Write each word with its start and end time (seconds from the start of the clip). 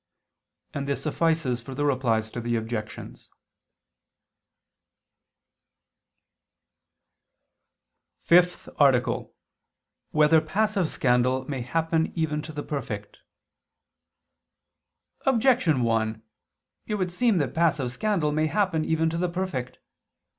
And 0.73 0.87
this 0.87 1.03
suffices 1.03 1.61
for 1.61 1.75
the 1.75 1.85
Replies 1.85 2.31
to 2.31 2.41
the 2.41 2.55
Objections._______________________ 2.55 3.29
FIFTH 8.27 8.67
ARTICLE 8.79 9.15
[II 9.15 9.21
II, 9.21 9.25
Q. 9.25 9.33
43, 9.33 9.33
Art. 9.43 10.07
5] 10.07 10.17
Whether 10.17 10.41
Passive 10.43 10.89
Scandal 10.89 11.47
May 11.47 11.61
Happen 11.61 12.11
Even 12.15 12.41
to 12.41 12.51
the 12.51 12.63
Perfect? 12.63 13.19
Objection 15.27 15.83
1: 15.83 16.23
It 16.87 16.95
would 16.95 17.11
seem 17.11 17.37
that 17.37 17.53
passive 17.53 17.91
scandal 17.91 18.31
may 18.31 18.47
happen 18.47 18.83
even 18.83 19.07
to 19.11 19.19
the 19.19 19.29
perfect. 19.29 19.77